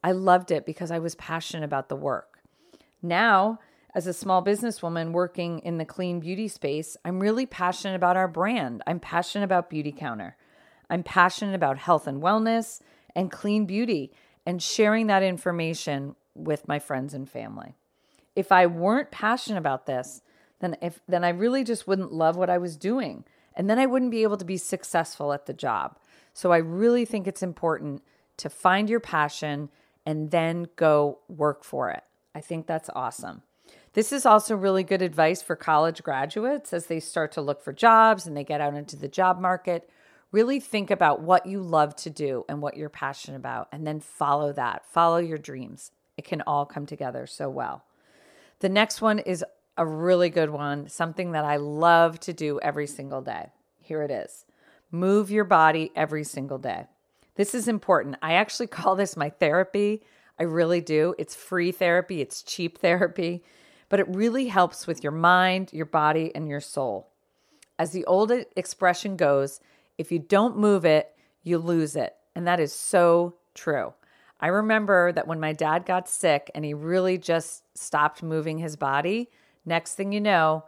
I 0.03 0.11
loved 0.11 0.51
it 0.51 0.67
because 0.67 0.91
I 0.91 0.99
was 0.99 1.15
passionate 1.15 1.65
about 1.65 1.89
the 1.89 1.95
work. 1.95 2.39
Now, 3.01 3.59
as 3.95 4.05
a 4.05 4.13
small 4.13 4.43
businesswoman 4.45 5.11
working 5.11 5.59
in 5.59 5.79
the 5.79 5.85
clean 5.85 6.19
beauty 6.19 6.47
space, 6.47 6.95
I'm 7.03 7.19
really 7.19 7.47
passionate 7.47 7.95
about 7.95 8.17
our 8.17 8.27
brand. 8.27 8.83
I'm 8.85 8.99
passionate 8.99 9.45
about 9.45 9.71
Beautycounter. 9.71 10.33
I'm 10.87 11.01
passionate 11.01 11.55
about 11.55 11.79
health 11.79 12.05
and 12.05 12.21
wellness 12.21 12.81
and 13.15 13.31
clean 13.31 13.65
beauty 13.65 14.11
and 14.45 14.61
sharing 14.61 15.07
that 15.07 15.23
information 15.23 16.15
with 16.35 16.67
my 16.67 16.77
friends 16.77 17.15
and 17.15 17.27
family. 17.27 17.75
If 18.35 18.51
I 18.51 18.67
weren't 18.67 19.11
passionate 19.11 19.57
about 19.57 19.87
this, 19.87 20.21
then 20.59 20.77
if 20.81 20.99
then 21.07 21.23
I 21.23 21.29
really 21.29 21.63
just 21.63 21.87
wouldn't 21.87 22.13
love 22.13 22.37
what 22.37 22.49
I 22.49 22.59
was 22.59 22.77
doing 22.77 23.25
and 23.55 23.69
then 23.69 23.79
I 23.79 23.85
wouldn't 23.85 24.11
be 24.11 24.23
able 24.23 24.37
to 24.37 24.45
be 24.45 24.57
successful 24.57 25.33
at 25.33 25.45
the 25.45 25.53
job. 25.53 25.97
So 26.33 26.51
I 26.51 26.57
really 26.57 27.05
think 27.05 27.27
it's 27.27 27.43
important 27.43 28.03
to 28.37 28.49
find 28.49 28.89
your 28.89 28.99
passion 28.99 29.69
and 30.05 30.31
then 30.31 30.67
go 30.75 31.19
work 31.27 31.63
for 31.63 31.89
it. 31.91 32.03
I 32.33 32.41
think 32.41 32.65
that's 32.65 32.89
awesome. 32.95 33.43
This 33.93 34.13
is 34.13 34.25
also 34.25 34.55
really 34.55 34.83
good 34.83 35.01
advice 35.01 35.41
for 35.41 35.55
college 35.55 36.01
graduates 36.01 36.71
as 36.71 36.85
they 36.85 36.99
start 36.99 37.33
to 37.33 37.41
look 37.41 37.61
for 37.61 37.73
jobs 37.73 38.25
and 38.25 38.35
they 38.35 38.43
get 38.43 38.61
out 38.61 38.73
into 38.73 38.95
the 38.95 39.09
job 39.09 39.39
market. 39.39 39.89
Really 40.31 40.61
think 40.61 40.89
about 40.89 41.21
what 41.21 41.45
you 41.45 41.61
love 41.61 41.95
to 41.97 42.09
do 42.09 42.45
and 42.47 42.61
what 42.61 42.77
you're 42.77 42.87
passionate 42.87 43.35
about, 43.35 43.67
and 43.73 43.85
then 43.85 43.99
follow 43.99 44.53
that. 44.53 44.85
Follow 44.85 45.17
your 45.17 45.37
dreams. 45.37 45.91
It 46.15 46.23
can 46.23 46.41
all 46.43 46.65
come 46.65 46.85
together 46.85 47.27
so 47.27 47.49
well. 47.49 47.83
The 48.59 48.69
next 48.69 49.01
one 49.01 49.19
is 49.19 49.43
a 49.81 49.85
really 49.85 50.29
good 50.29 50.51
one, 50.51 50.87
something 50.87 51.31
that 51.31 51.43
I 51.43 51.55
love 51.55 52.19
to 52.21 52.33
do 52.33 52.59
every 52.59 52.85
single 52.85 53.21
day. 53.23 53.49
Here 53.79 54.03
it 54.03 54.11
is 54.11 54.45
move 54.91 55.31
your 55.31 55.43
body 55.43 55.89
every 55.95 56.23
single 56.23 56.59
day. 56.59 56.85
This 57.35 57.55
is 57.55 57.67
important. 57.67 58.17
I 58.21 58.33
actually 58.33 58.67
call 58.77 58.95
this 58.95 59.17
my 59.17 59.29
therapy. 59.31 60.03
I 60.37 60.43
really 60.43 60.81
do. 60.81 61.15
It's 61.17 61.33
free 61.33 61.71
therapy, 61.71 62.21
it's 62.21 62.43
cheap 62.43 62.77
therapy, 62.77 63.43
but 63.89 63.99
it 63.99 64.07
really 64.07 64.47
helps 64.47 64.85
with 64.85 65.01
your 65.01 65.11
mind, 65.13 65.71
your 65.73 65.87
body, 65.87 66.31
and 66.35 66.47
your 66.47 66.61
soul. 66.61 67.09
As 67.79 67.89
the 67.89 68.05
old 68.05 68.31
expression 68.55 69.15
goes, 69.15 69.59
if 69.97 70.11
you 70.11 70.19
don't 70.19 70.57
move 70.57 70.85
it, 70.85 71.11
you 71.41 71.57
lose 71.57 71.95
it. 71.95 72.15
And 72.35 72.45
that 72.45 72.59
is 72.59 72.71
so 72.71 73.35
true. 73.55 73.93
I 74.39 74.47
remember 74.47 75.11
that 75.11 75.27
when 75.27 75.39
my 75.39 75.53
dad 75.53 75.87
got 75.87 76.07
sick 76.07 76.51
and 76.53 76.63
he 76.63 76.75
really 76.75 77.17
just 77.17 77.63
stopped 77.75 78.21
moving 78.21 78.59
his 78.59 78.75
body, 78.75 79.29
next 79.65 79.95
thing 79.95 80.11
you 80.11 80.21
know, 80.21 80.65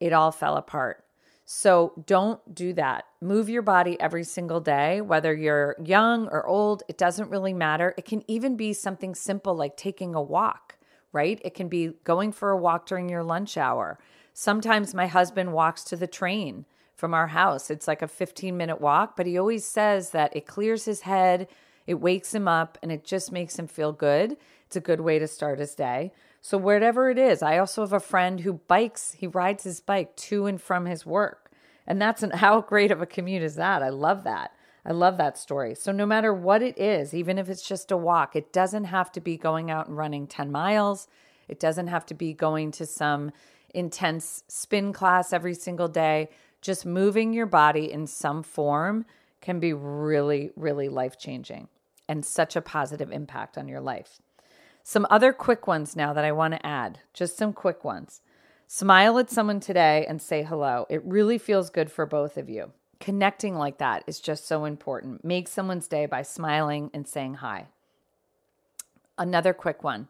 it 0.00 0.12
all 0.12 0.32
fell 0.32 0.56
apart. 0.56 1.04
So 1.44 1.92
don't 2.06 2.54
do 2.54 2.72
that. 2.74 3.04
Move 3.20 3.50
your 3.50 3.62
body 3.62 4.00
every 4.00 4.24
single 4.24 4.60
day, 4.60 5.00
whether 5.02 5.34
you're 5.34 5.76
young 5.84 6.26
or 6.28 6.46
old, 6.46 6.82
it 6.88 6.96
doesn't 6.96 7.30
really 7.30 7.52
matter. 7.52 7.94
It 7.98 8.06
can 8.06 8.22
even 8.30 8.56
be 8.56 8.72
something 8.72 9.14
simple 9.14 9.54
like 9.54 9.76
taking 9.76 10.14
a 10.14 10.22
walk, 10.22 10.78
right? 11.12 11.40
It 11.44 11.54
can 11.54 11.68
be 11.68 11.92
going 12.04 12.32
for 12.32 12.50
a 12.50 12.56
walk 12.56 12.86
during 12.86 13.10
your 13.10 13.22
lunch 13.22 13.58
hour. 13.58 13.98
Sometimes 14.32 14.94
my 14.94 15.06
husband 15.06 15.52
walks 15.52 15.84
to 15.84 15.96
the 15.96 16.06
train 16.06 16.64
from 16.96 17.12
our 17.12 17.28
house. 17.28 17.70
It's 17.70 17.86
like 17.86 18.00
a 18.00 18.08
15 18.08 18.56
minute 18.56 18.80
walk, 18.80 19.14
but 19.16 19.26
he 19.26 19.36
always 19.36 19.66
says 19.66 20.10
that 20.10 20.34
it 20.34 20.46
clears 20.46 20.86
his 20.86 21.02
head, 21.02 21.46
it 21.86 21.94
wakes 21.94 22.34
him 22.34 22.48
up, 22.48 22.78
and 22.82 22.90
it 22.90 23.04
just 23.04 23.32
makes 23.32 23.58
him 23.58 23.66
feel 23.66 23.92
good. 23.92 24.36
It's 24.66 24.76
a 24.76 24.80
good 24.80 25.00
way 25.00 25.18
to 25.18 25.26
start 25.26 25.58
his 25.58 25.74
day. 25.74 26.12
So, 26.40 26.58
whatever 26.58 27.10
it 27.10 27.18
is, 27.18 27.42
I 27.42 27.58
also 27.58 27.82
have 27.82 27.92
a 27.92 28.00
friend 28.00 28.40
who 28.40 28.54
bikes, 28.54 29.12
he 29.12 29.26
rides 29.26 29.64
his 29.64 29.80
bike 29.80 30.16
to 30.16 30.46
and 30.46 30.60
from 30.60 30.86
his 30.86 31.06
work. 31.06 31.50
And 31.86 32.00
that's 32.00 32.22
an, 32.22 32.30
how 32.34 32.60
great 32.60 32.90
of 32.90 33.02
a 33.02 33.06
commute 33.06 33.42
is 33.42 33.56
that? 33.56 33.82
I 33.82 33.90
love 33.90 34.24
that. 34.24 34.52
I 34.86 34.92
love 34.92 35.16
that 35.16 35.38
story. 35.38 35.74
So, 35.74 35.92
no 35.92 36.06
matter 36.06 36.32
what 36.32 36.62
it 36.62 36.78
is, 36.78 37.14
even 37.14 37.38
if 37.38 37.48
it's 37.48 37.66
just 37.66 37.90
a 37.90 37.96
walk, 37.96 38.36
it 38.36 38.52
doesn't 38.52 38.84
have 38.84 39.12
to 39.12 39.20
be 39.20 39.36
going 39.36 39.70
out 39.70 39.88
and 39.88 39.96
running 39.96 40.26
10 40.26 40.50
miles. 40.50 41.08
It 41.48 41.60
doesn't 41.60 41.88
have 41.88 42.06
to 42.06 42.14
be 42.14 42.32
going 42.32 42.70
to 42.72 42.86
some 42.86 43.30
intense 43.74 44.44
spin 44.48 44.92
class 44.92 45.32
every 45.32 45.54
single 45.54 45.88
day. 45.88 46.30
Just 46.60 46.86
moving 46.86 47.32
your 47.32 47.46
body 47.46 47.92
in 47.92 48.06
some 48.06 48.42
form 48.42 49.04
can 49.40 49.60
be 49.60 49.74
really, 49.74 50.50
really 50.56 50.88
life 50.88 51.18
changing 51.18 51.68
and 52.08 52.24
such 52.24 52.56
a 52.56 52.62
positive 52.62 53.10
impact 53.10 53.56
on 53.56 53.68
your 53.68 53.80
life. 53.80 54.20
Some 54.82 55.06
other 55.08 55.32
quick 55.32 55.66
ones 55.66 55.96
now 55.96 56.12
that 56.12 56.24
I 56.24 56.32
want 56.32 56.52
to 56.54 56.66
add, 56.66 57.00
just 57.14 57.38
some 57.38 57.52
quick 57.52 57.84
ones. 57.84 58.20
Smile 58.66 59.18
at 59.18 59.30
someone 59.30 59.60
today 59.60 60.04
and 60.08 60.20
say 60.20 60.42
hello. 60.42 60.86
It 60.90 61.02
really 61.04 61.38
feels 61.38 61.70
good 61.70 61.90
for 61.90 62.06
both 62.06 62.36
of 62.36 62.50
you. 62.50 62.72
Connecting 63.00 63.54
like 63.54 63.78
that 63.78 64.04
is 64.06 64.20
just 64.20 64.46
so 64.46 64.64
important. 64.64 65.24
Make 65.24 65.48
someone's 65.48 65.88
day 65.88 66.06
by 66.06 66.22
smiling 66.22 66.90
and 66.92 67.06
saying 67.06 67.34
hi. 67.34 67.66
Another 69.16 69.52
quick 69.52 69.84
one 69.84 70.08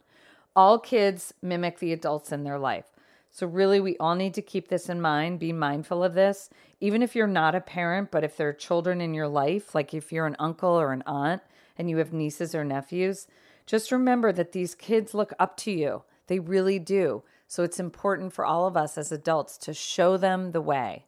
All 0.56 0.78
kids 0.78 1.34
mimic 1.42 1.78
the 1.78 1.92
adults 1.92 2.32
in 2.32 2.44
their 2.44 2.58
life. 2.58 2.86
So, 3.30 3.48
really, 3.48 3.80
we 3.80 3.96
all 3.98 4.14
need 4.14 4.34
to 4.34 4.42
keep 4.42 4.68
this 4.68 4.88
in 4.88 5.00
mind, 5.00 5.40
be 5.40 5.52
mindful 5.52 6.04
of 6.04 6.14
this. 6.14 6.50
Even 6.80 7.02
if 7.02 7.16
you're 7.16 7.26
not 7.26 7.56
a 7.56 7.60
parent, 7.60 8.12
but 8.12 8.22
if 8.22 8.36
there 8.36 8.48
are 8.48 8.52
children 8.52 9.00
in 9.00 9.12
your 9.12 9.26
life, 9.26 9.74
like 9.74 9.92
if 9.92 10.12
you're 10.12 10.26
an 10.26 10.36
uncle 10.38 10.70
or 10.70 10.92
an 10.92 11.02
aunt 11.04 11.42
and 11.76 11.90
you 11.90 11.98
have 11.98 12.12
nieces 12.12 12.54
or 12.54 12.64
nephews, 12.64 13.26
just 13.66 13.92
remember 13.92 14.32
that 14.32 14.52
these 14.52 14.74
kids 14.74 15.14
look 15.14 15.32
up 15.38 15.56
to 15.58 15.70
you. 15.70 16.02
They 16.26 16.38
really 16.38 16.78
do. 16.78 17.22
So, 17.46 17.62
it's 17.62 17.78
important 17.78 18.32
for 18.32 18.44
all 18.44 18.66
of 18.66 18.76
us 18.76 18.96
as 18.96 19.12
adults 19.12 19.58
to 19.58 19.74
show 19.74 20.16
them 20.16 20.52
the 20.52 20.60
way. 20.60 21.06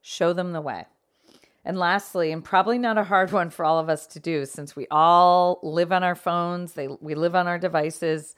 Show 0.00 0.32
them 0.32 0.52
the 0.52 0.60
way. 0.60 0.86
And 1.64 1.78
lastly, 1.78 2.30
and 2.30 2.44
probably 2.44 2.78
not 2.78 2.98
a 2.98 3.04
hard 3.04 3.32
one 3.32 3.50
for 3.50 3.64
all 3.64 3.78
of 3.78 3.88
us 3.88 4.06
to 4.08 4.20
do 4.20 4.44
since 4.44 4.76
we 4.76 4.86
all 4.90 5.60
live 5.62 5.92
on 5.92 6.02
our 6.02 6.14
phones, 6.14 6.74
they, 6.74 6.88
we 6.88 7.14
live 7.14 7.34
on 7.34 7.46
our 7.46 7.58
devices, 7.58 8.34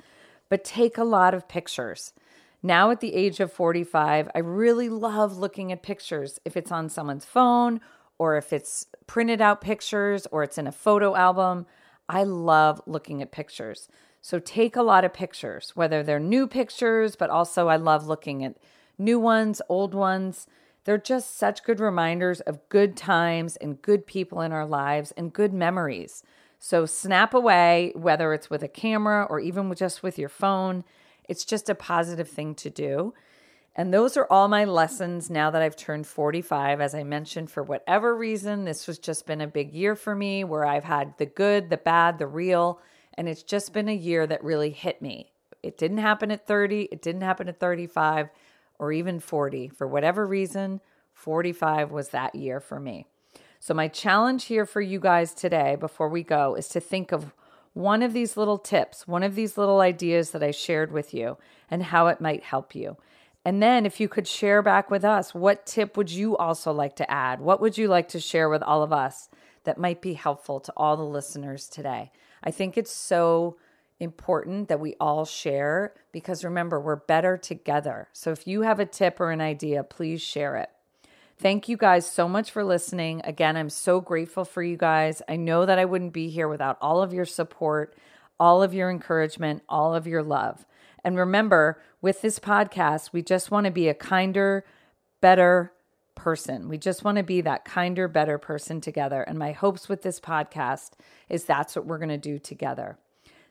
but 0.49 0.65
take 0.65 0.97
a 0.97 1.05
lot 1.05 1.35
of 1.35 1.49
pictures. 1.49 2.13
Now, 2.63 2.91
at 2.91 3.01
the 3.01 3.15
age 3.15 3.41
of 3.41 3.53
45, 3.53 4.31
I 4.35 4.39
really 4.39 4.89
love 4.89 5.39
looking 5.39 5.73
at 5.73 5.83
pictures. 5.83 6.41
If 6.45 6.57
it's 6.57 6.73
on 6.73 6.89
someone's 6.89 7.25
phone, 7.25 7.81
or 8.19 8.37
if 8.37 8.53
it's 8.53 8.87
printed 9.07 9.41
out 9.41 9.61
pictures, 9.61 10.27
or 10.31 10.43
it's 10.43 10.59
in 10.59 10.67
a 10.67 10.73
photo 10.73 11.15
album, 11.15 11.67
I 12.09 12.25
love 12.25 12.81
looking 12.87 13.23
at 13.23 13.33
pictures. 13.33 13.89
So 14.21 14.39
take 14.39 14.77
a 14.77 14.83
lot 14.83 15.05
of 15.05 15.13
pictures, 15.13 15.73
whether 15.75 16.03
they're 16.03 16.19
new 16.19 16.47
pictures, 16.47 17.17
but 17.17 17.31
also 17.31 17.69
I 17.69 17.77
love 17.77 18.07
looking 18.07 18.45
at 18.45 18.57
new 18.99 19.21
ones, 19.21 19.63
old 19.69 19.95
ones. 19.95 20.47
They're 20.85 20.99
just 20.99 21.37
such 21.37 21.65
good 21.65 21.81
reminders 21.81 22.41
of 22.41 22.69
good 22.69 22.97
times 22.97 23.57
and 23.57 23.83
good 23.83 24.07
people 24.07 24.41
in 24.41 24.53
our 24.53 24.67
lives 24.67 25.13
and 25.17 25.33
good 25.33 25.53
memories. 25.53 26.23
So 26.59 26.87
snap 26.87 27.35
away, 27.35 27.93
whether 27.95 28.33
it's 28.33 28.51
with 28.51 28.63
a 28.63 28.69
camera 28.69 29.27
or 29.29 29.41
even 29.41 29.73
just 29.75 30.03
with 30.03 30.19
your 30.19 30.29
phone. 30.29 30.85
It's 31.29 31.45
just 31.45 31.69
a 31.69 31.75
positive 31.75 32.29
thing 32.29 32.55
to 32.57 32.71
do. 32.71 33.15
And 33.79 33.93
those 33.93 34.17
are 34.17 34.27
all 34.31 34.49
my 34.49 34.65
lessons 34.65 35.29
now 35.29 35.51
that 35.51 35.61
I've 35.61 35.77
turned 35.77 36.07
45. 36.07 36.81
As 36.81 36.95
I 36.95 37.03
mentioned, 37.03 37.51
for 37.51 37.63
whatever 37.63 38.17
reason, 38.17 38.65
this 38.65 38.87
has 38.87 38.99
just 38.99 39.27
been 39.27 39.43
a 39.43 39.47
big 39.47 39.75
year 39.75 39.95
for 39.95 40.15
me 40.15 40.45
where 40.45 40.65
I've 40.65 40.85
had 40.85 41.17
the 41.19 41.27
good, 41.27 41.69
the 41.69 41.77
bad, 41.77 42.19
the 42.19 42.27
real. 42.27 42.81
And 43.19 43.29
it's 43.29 43.43
just 43.43 43.75
been 43.75 43.91
a 43.91 43.95
year 43.95 44.27
that 44.27 44.43
really 44.43 44.71
hit 44.71 45.03
me. 45.03 45.31
It 45.63 45.77
didn't 45.77 45.99
happen 45.99 46.31
at 46.31 46.47
30, 46.47 46.89
it 46.91 47.03
didn't 47.03 47.21
happen 47.21 47.49
at 47.49 47.61
35 47.61 48.31
or 48.79 48.93
even 48.93 49.21
40. 49.21 49.69
For 49.69 49.87
whatever 49.87 50.27
reason, 50.27 50.81
45 51.13 51.91
was 51.91 52.09
that 52.11 52.35
year 52.35 52.61
for 52.61 52.81
me. 52.81 53.07
So, 53.61 53.75
my 53.75 53.89
challenge 53.89 54.45
here 54.45 54.65
for 54.65 54.81
you 54.81 55.01
guys 55.01 55.35
today 55.35 55.77
before 55.77 56.09
we 56.09 56.23
go 56.23 56.55
is 56.55 56.69
to 56.69 56.81
think 56.81 57.13
of 57.13 57.33
one 57.75 58.03
of 58.03 58.15
these 58.15 58.37
little 58.39 58.59
tips, 58.59 59.07
one 59.07 59.23
of 59.23 59.35
these 59.35 59.59
little 59.59 59.81
ideas 59.81 60.31
that 60.31 60.43
I 60.43 60.51
shared 60.51 60.93
with 60.93 61.13
you, 61.13 61.37
and 61.71 61.83
how 61.83 62.07
it 62.07 62.21
might 62.23 62.45
help 62.45 62.75
you. 62.75 62.97
And 63.47 63.63
then, 63.63 63.87
if 63.87 64.01
you 64.01 64.09
could 64.09 64.27
share 64.27 64.61
back 64.61 64.91
with 64.91 65.05
us, 65.05 65.33
what 65.33 65.67
tip 65.67 65.97
would 65.97 66.11
you 66.11 66.37
also 66.37 66.73
like 66.73 66.97
to 66.97 67.09
add? 67.09 67.41
What 67.41 67.61
would 67.61 67.79
you 67.79 67.87
like 67.87 68.09
to 68.09 68.19
share 68.19 68.49
with 68.49 68.61
all 68.61 68.83
of 68.83 68.93
us 68.93 69.29
that 69.63 69.79
might 69.79 70.03
be 70.03 70.15
helpful 70.15 70.59
to 70.59 70.73
all 70.77 70.97
the 70.97 71.05
listeners 71.05 71.69
today? 71.69 72.11
I 72.43 72.51
think 72.51 72.77
it's 72.77 72.91
so 72.91 73.57
important 74.01 74.67
that 74.67 74.81
we 74.81 74.97
all 74.99 75.25
share 75.25 75.95
because 76.11 76.45
remember, 76.45 76.81
we're 76.81 76.97
better 76.97 77.37
together. 77.37 78.09
So, 78.13 78.33
if 78.33 78.49
you 78.49 78.63
have 78.63 78.81
a 78.81 78.85
tip 78.85 79.21
or 79.21 79.31
an 79.31 79.41
idea, 79.41 79.85
please 79.85 80.21
share 80.21 80.57
it. 80.57 80.71
Thank 81.39 81.69
you 81.69 81.77
guys 81.77 82.05
so 82.05 82.29
much 82.29 82.51
for 82.51 82.65
listening. 82.65 83.21
Again, 83.23 83.57
I'm 83.57 83.71
so 83.71 84.01
grateful 84.01 84.45
for 84.45 84.65
you 84.65 84.77
guys. 84.77 85.23
I 85.29 85.37
know 85.37 85.67
that 85.67 85.79
I 85.79 85.85
wouldn't 85.85 86.13
be 86.13 86.31
here 86.31 86.49
without 86.49 86.79
all 86.81 87.01
of 87.01 87.15
your 87.15 87.25
support, 87.25 87.95
all 88.41 88.65
of 88.65 88.75
your 88.75 88.91
encouragement, 88.91 89.63
all 89.69 89.95
of 89.95 90.09
your 90.09 90.25
love. 90.25 90.67
And 91.07 91.17
remember, 91.17 91.81
with 92.03 92.21
this 92.21 92.39
podcast, 92.39 93.13
we 93.13 93.23
just 93.23 93.51
want 93.51 93.65
to 93.65 93.71
be 93.71 93.89
a 93.89 93.95
kinder, 93.95 94.67
better 95.23 95.73
person. 96.15 96.69
We 96.69 96.77
just 96.77 97.05
want 97.05 97.17
to 97.17 97.23
be 97.23 97.41
that 97.41 97.65
kinder, 97.65 98.09
better 98.09 98.37
person 98.37 98.81
together. 98.81 99.23
And 99.23 99.39
my 99.39 99.53
hopes 99.53 99.89
with 99.89 100.03
this 100.03 100.21
podcast 100.21 100.91
is 101.31 101.45
that's 101.45 101.77
what 101.77 101.87
we're 101.87 101.99
going 101.99 102.09
to 102.11 102.19
do 102.19 102.39
together. 102.39 102.99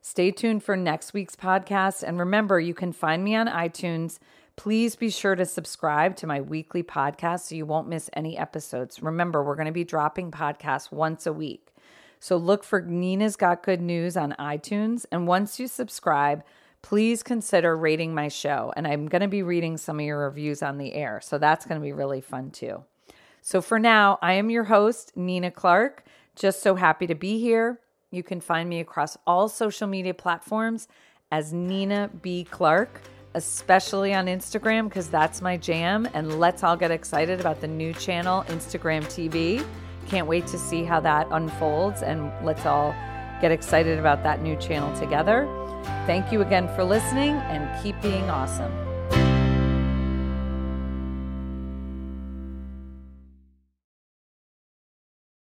Stay 0.01 0.29
tuned 0.29 0.63
for 0.63 0.77
next 0.77 1.13
week's 1.13 1.35
podcast. 1.35 2.03
And 2.03 2.19
remember, 2.19 2.59
you 2.59 2.75
can 2.75 2.91
find 2.91 3.23
me 3.23 3.35
on 3.35 3.47
iTunes 3.47 4.19
Please 4.55 4.95
be 4.95 5.09
sure 5.09 5.35
to 5.35 5.45
subscribe 5.45 6.15
to 6.17 6.27
my 6.27 6.39
weekly 6.39 6.81
podcast 6.81 7.41
so 7.41 7.55
you 7.55 7.65
won't 7.65 7.89
miss 7.89 8.09
any 8.13 8.37
episodes. 8.37 9.03
Remember, 9.03 9.43
we're 9.43 9.55
going 9.55 9.65
to 9.65 9.73
be 9.73 9.83
dropping 9.83 10.31
podcasts 10.31 10.91
once 10.91 11.27
a 11.27 11.33
week. 11.33 11.73
So 12.21 12.37
look 12.37 12.63
for 12.63 12.81
Nina's 12.81 13.35
Got 13.35 13.63
Good 13.63 13.81
News 13.81 14.15
on 14.15 14.33
iTunes. 14.39 15.05
And 15.11 15.27
once 15.27 15.59
you 15.59 15.67
subscribe, 15.67 16.41
please 16.85 17.23
consider 17.23 17.75
rating 17.75 18.13
my 18.13 18.27
show. 18.27 18.71
And 18.77 18.85
I'm 18.85 19.07
going 19.07 19.23
to 19.23 19.27
be 19.27 19.41
reading 19.41 19.75
some 19.75 19.99
of 19.99 20.05
your 20.05 20.19
reviews 20.19 20.61
on 20.61 20.77
the 20.77 20.93
air. 20.93 21.19
So 21.19 21.39
that's 21.39 21.65
going 21.65 21.81
to 21.81 21.83
be 21.83 21.93
really 21.93 22.21
fun 22.21 22.51
too. 22.51 22.83
So 23.41 23.59
for 23.59 23.79
now, 23.79 24.19
I 24.21 24.33
am 24.33 24.51
your 24.51 24.65
host, 24.65 25.11
Nina 25.17 25.49
Clark. 25.49 26.05
Just 26.35 26.61
so 26.61 26.75
happy 26.75 27.07
to 27.07 27.15
be 27.15 27.39
here. 27.39 27.79
You 28.11 28.21
can 28.21 28.39
find 28.39 28.69
me 28.69 28.81
across 28.81 29.17
all 29.25 29.49
social 29.49 29.87
media 29.87 30.13
platforms 30.13 30.87
as 31.31 31.51
Nina 31.51 32.11
B. 32.21 32.43
Clark 32.43 33.01
especially 33.33 34.13
on 34.13 34.27
Instagram 34.27 34.87
because 34.87 35.09
that's 35.09 35.41
my 35.41 35.57
jam. 35.57 36.07
And 36.13 36.39
let's 36.39 36.63
all 36.63 36.77
get 36.77 36.89
excited 36.89 37.41
about 37.41 37.59
the 37.59 37.67
new 37.67 37.93
channel, 37.93 38.43
Instagram 38.43 39.03
TV. 39.05 39.65
Can't 40.07 40.25
wait 40.25 40.47
to 40.47 40.57
see 40.57 40.85
how 40.85 41.01
that 41.01 41.27
unfolds. 41.31 42.01
And 42.01 42.31
let's 42.45 42.65
all 42.65 42.95
get 43.41 43.51
excited 43.51 43.99
about 43.99 44.23
that 44.23 44.41
new 44.41 44.55
channel 44.55 44.97
together. 44.97 45.64
Thank 46.05 46.31
you 46.31 46.41
again 46.41 46.67
for 46.75 46.83
listening 46.83 47.33
and 47.49 47.83
keep 47.83 47.99
being 48.01 48.29
awesome. 48.29 48.84